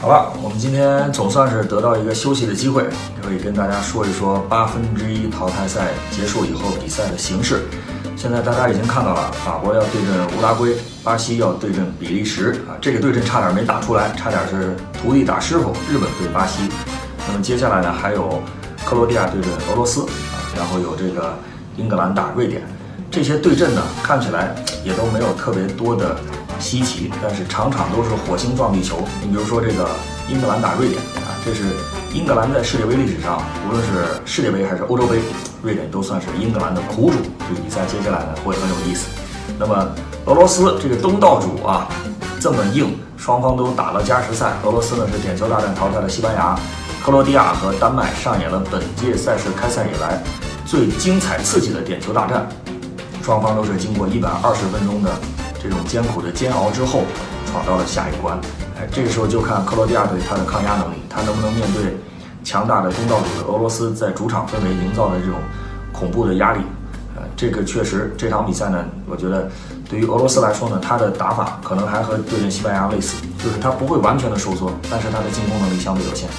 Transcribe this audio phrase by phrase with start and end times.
[0.00, 2.86] 好了，我们今天总算是得到一个休息的机会，
[3.22, 7.68] 可以跟大家说一说八分之一淘汰赛结束以后比赛的形式。
[8.16, 10.74] 现在大家已经看到了，法国要对阵乌拉圭，
[11.04, 16.62] 巴西要对阵比利时啊，这个对阵差点没打出来，差点是徒弟打师傅，日本对巴西。
[17.28, 18.42] 那么接下来呢，还有
[18.86, 21.34] 克罗地亚对阵俄罗斯啊，然后有这个
[21.76, 22.62] 英格兰打瑞典，
[23.10, 26.16] 这些对阵呢，看起来也都没有特别多的
[26.60, 28.98] 稀奇，但是场场都是火星撞地球。
[29.22, 29.88] 你比如说这个
[30.28, 31.64] 英格兰打瑞典啊，这是
[32.12, 35.20] 英格兰在世界杯历史上，无论是世界杯还是欧洲杯。
[35.62, 39.08] 瑞典都算是英格兰的苦主，这比赛接下来呢会很有意思。
[39.58, 39.88] 那么
[40.24, 41.86] 俄罗斯这个东道主啊
[42.40, 44.54] 这么硬，双方都打了加时赛。
[44.64, 46.58] 俄罗斯呢是点球大战淘汰了西班牙，
[47.04, 50.22] 克罗地亚和丹麦上演了本届赛事开赛以来
[50.64, 52.48] 最精彩刺激的点球大战。
[53.22, 55.10] 双方都是经过一百二十分钟的
[55.62, 57.02] 这种艰苦的煎熬之后，
[57.50, 58.38] 闯到了下一关。
[58.78, 61.96] 哎，这个时候就看克罗地亚队他的抗压能力，他能不能面对。
[62.42, 65.34] 强大的东道主的俄罗斯在主场氛围营造的这种
[65.92, 66.60] 恐怖的压力，
[67.14, 69.46] 呃，这个确实这场比赛呢，我觉得
[69.90, 76.30] 对于俄罗斯来说呢，他的打法可能还和对阵西班牙类似，就是他不会完全的收缩，但是他的进攻能力相对有限。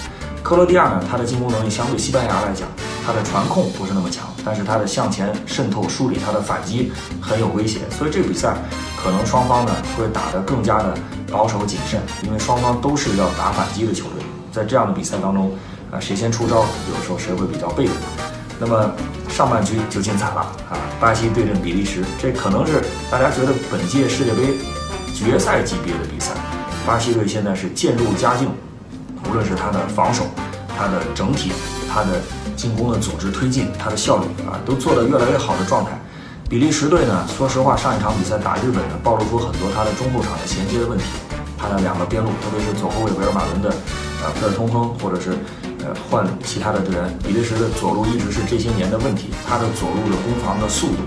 [0.42, 2.68] 克罗地亚呢，他的进攻能力相对西班牙来讲，
[3.06, 7.80] 他的传控不是那么强，但是他的向前渗透梳理，他的反击很有威胁。
[7.90, 8.56] 所以这个比赛
[9.04, 10.98] 可能双方呢会打得更加的
[11.32, 15.52] 保守谨慎，因为双方都是要打反击的球队，在这样的比赛当中。
[15.92, 17.94] 啊，谁先出招，有时候谁会比较被动。
[18.58, 18.90] 那么
[19.28, 20.80] 上半局就精彩了啊！
[21.02, 24.54] 巴西对阵比利时，这可能是大家觉得本届世界杯
[25.14, 26.32] 决赛级别的比赛。
[26.88, 28.50] 巴西队现在是渐入佳境，
[29.28, 30.24] 无论是他的防守、
[30.78, 31.52] 他的整体、
[31.94, 32.22] 他的
[32.62, 36.00] 进攻的组织推进、他的效率啊，都做得越来越好的状态。
[36.48, 41.06] 比利时队呢，说实话，上一场比赛打日本呢，暴露出很多他的中后场的衔接的问题，
[41.58, 43.70] 他的两个边路，特别是左后卫维尔马伦的
[44.22, 45.36] 啊皮尔通亨，或者是。
[45.84, 49.32] 呃，换其他的队员，比利时的左路一直是这些年的问题。
[49.50, 50.98] 他的左路的攻防的速度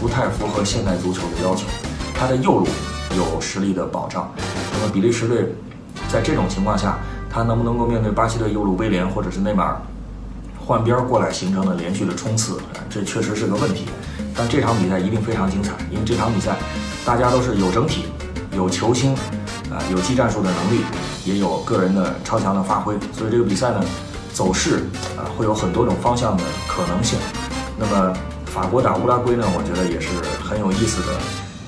[0.00, 1.66] 不太符合现代足球的要求。
[2.14, 2.66] 他的右路
[3.14, 4.32] 有实力的保障。
[4.72, 5.52] 那么比利时队
[6.08, 6.96] 在这种情况下，
[7.30, 9.76] 他能不能够面对巴西队右路威廉或者是内马尔
[10.66, 12.58] 换边过来形成的连续的冲刺？
[12.88, 13.86] 这确实是个问题。
[14.34, 16.56] 但这场比赛一定非常精彩，因为这场比赛
[17.04, 18.06] 大家都是有整体、
[18.56, 19.14] 有球星
[19.70, 20.84] 啊，有技战术的能力，
[21.24, 22.94] 也有个人的超强的发挥。
[23.12, 23.84] 所以这个比赛呢。
[24.34, 24.76] 走势
[25.14, 27.18] 啊，会有很多种方向的可能性。
[27.78, 28.14] 那么
[28.46, 30.08] 法国打乌拉圭呢，我觉得也是
[30.42, 31.12] 很有意思的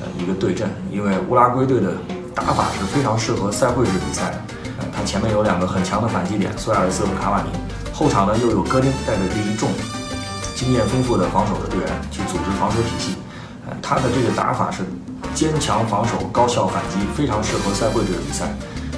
[0.01, 1.93] 呃一个对阵，因为乌拉圭队的
[2.35, 4.41] 打法是非常适合赛会制比赛的。
[4.79, 7.51] 呃，他前面有两个很强的反击点，苏亚雷斯和卡瓦尼，
[7.95, 9.71] 后场呢又有戈丁带着这一众
[10.57, 13.15] 经验丰富的防守的队员去组织防守体系。
[13.67, 14.83] 呃，他的这个打法是
[15.33, 18.53] 坚强防守、高效反击，非常适合赛会制的比赛。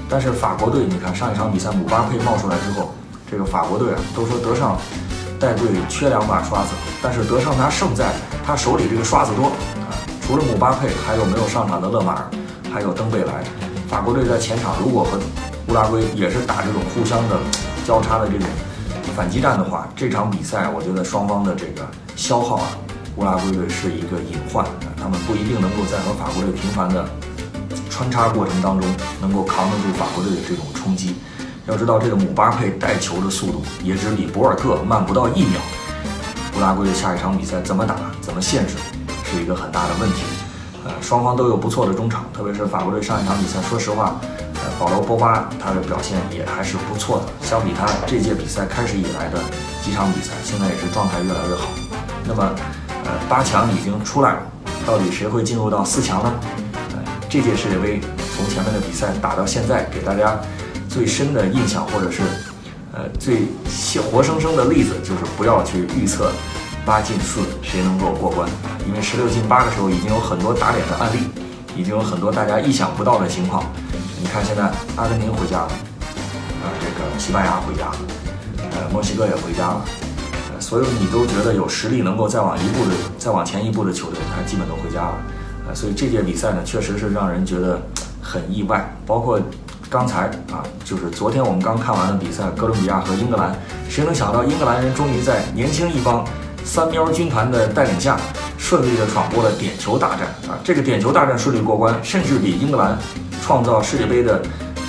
[0.09, 2.93] 但是法国队，你看上一场比赛姆巴佩冒出来之后。
[3.29, 4.79] 这个法国队啊，都说德尚
[5.41, 6.69] 带队缺两把刷子，
[7.03, 8.13] 但是德尚他胜在
[8.47, 9.47] 他手里这个刷子多
[9.83, 9.91] 啊。
[10.25, 12.31] 除了姆巴佩，还有没有上场的勒马尔，
[12.73, 13.43] 还有登贝莱。
[13.89, 15.19] 法国队在前场如果和
[15.67, 17.37] 乌拉圭也是打这种互相的
[17.85, 18.47] 交叉的这种
[19.13, 21.87] 反击战的话，这场比赛我觉得双方的这个
[22.17, 22.69] 消耗啊，
[23.17, 24.65] 乌拉圭队是一个隐患，
[24.97, 27.09] 他们不一定能够在和法国队频繁的
[27.89, 28.89] 穿插过程当中
[29.21, 31.17] 能够扛得住法国队的这种冲击。
[31.67, 35.61] 要知道，这个姆巴佩带球的速度也只比博尔特慢不到一秒。
[36.57, 38.75] 乌拉圭的下一场比赛怎么打、怎么限制，
[39.25, 40.23] 是一个很大的问题。
[40.87, 44.21] 呃，双方都有不错的中场，特别是法国队上一场比赛，说实话，
[44.55, 47.25] 呃，保罗·波巴他的表现也还是不错的。
[47.45, 49.41] 相比他这届比赛开始以来的
[49.83, 51.69] 几场比赛，现在也是状态越来越好。
[52.25, 52.55] 那么，
[53.05, 54.43] 呃，八强已经出来了，
[54.87, 56.33] 到底谁会进入到四强呢？
[56.93, 56.99] 呃，
[57.29, 58.01] 这届世界杯
[58.37, 60.39] 从前面的比赛打到现在，给大家。
[60.89, 62.23] 最深的印象，或者是，
[62.95, 63.43] 呃，最
[64.01, 66.33] 活生生的例子，就是不要去预测
[66.87, 68.49] 八进四谁能够过关，
[68.87, 71.19] 因为十六进八的时候已经有很多打脸的案例，
[71.77, 73.65] 已经有很多大家意想不到的情况。
[74.21, 75.73] 你看现在阿根廷回家了，
[76.63, 77.97] 啊，这个西班牙回家了，
[78.71, 79.85] 呃，墨西哥也回家了，
[80.55, 85.19] 呃，所有你都觉得有实力能够再往一步的、再往前一步的球队，它基本都回家了，
[85.69, 87.83] 呃，所以这届比赛呢，确实是让人觉得
[88.23, 89.41] 很意外，包括。
[89.89, 93.55] 刚才啊，就是昨天我们刚看完的比赛，哥伦比亚和英格兰，
[93.89, 96.25] 谁能想到英格兰人终于在年轻一帮
[96.67, 98.19] 三喵军团的带领下，
[98.59, 100.59] 顺利的闯过了点球大战啊！
[100.65, 102.99] 这个点球大战顺利过关，甚至比英格兰
[103.41, 104.43] 创造世界杯的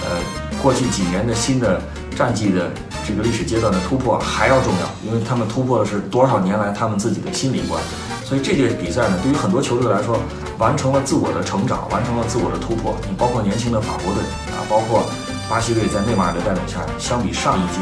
[0.03, 0.17] 呃
[0.61, 1.79] 过去几年的新的
[2.15, 2.71] 战绩的
[3.07, 7.81] 这个历史阶段的突破还要重要，因为他们突破的是多少年来他们自己的心理关。
[8.25, 10.19] 所以这届比赛呢，对于很多球队来说，
[10.57, 12.97] 完成了自我的成长，完成了自我的突破。
[13.07, 15.05] 你包括年轻的法国队啊，包括
[15.47, 17.79] 巴西队在内马尔的带领下，相比上一届，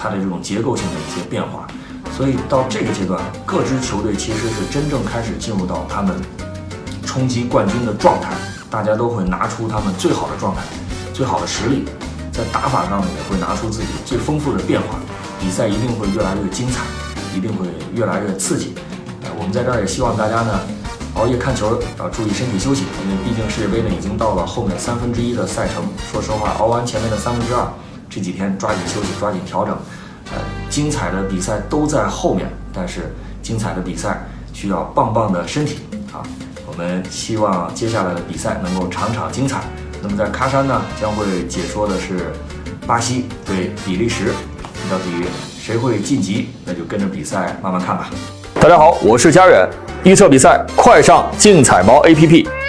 [0.00, 1.66] 它的这种结构性的一些变化。
[2.16, 6.14] 所以到这个阶段，各支球队其实是真正开始进入到他们
[7.04, 8.34] 冲击冠军的状态，
[8.70, 10.62] 大家都会拿出他们最好的状态、
[11.14, 11.84] 最好的实力，
[12.30, 14.98] 在打法上呢也会拿出自己最丰富的变化，
[15.40, 16.82] 比赛一定会越来越精彩，
[17.36, 18.74] 一定会越来越刺激。
[19.22, 20.60] 呃，我们在这儿也希望大家呢
[21.14, 25.82] 熬夜看球要注意身体休息，因为毕竟世界杯呢已经到了后面三分之一的赛程。
[26.12, 27.66] 说实话，熬完前面的三分之二，
[28.08, 29.76] 这几天抓紧休息，抓紧调整。
[30.72, 35.80] 精彩的比赛都在后面，但是精彩的比赛需要棒棒的身体
[36.10, 36.24] 啊！
[36.66, 39.60] 我们希望接下来的比赛能够场场精彩。
[40.02, 42.32] 那么在喀山呢，将会解说的是
[42.86, 44.32] 巴西对比利时，
[44.90, 45.26] 到底
[45.60, 46.48] 谁会晋级？
[46.64, 48.08] 那就跟着比赛慢慢看吧。
[48.54, 49.68] 大家好，我是佳远，
[50.04, 52.61] 预测比赛快上竞彩猫 APP。